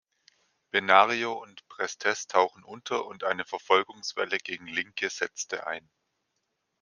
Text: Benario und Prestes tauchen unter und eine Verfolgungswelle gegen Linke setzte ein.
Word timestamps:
Benario 0.71 1.33
und 1.33 1.67
Prestes 1.67 2.25
tauchen 2.25 2.63
unter 2.63 3.05
und 3.05 3.23
eine 3.23 3.45
Verfolgungswelle 3.45 4.39
gegen 4.39 4.65
Linke 4.65 5.11
setzte 5.11 5.67
ein. 5.67 5.87